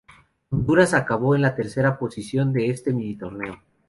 [0.49, 3.61] Honduras acabó en la tercera posición de este mini-torneo.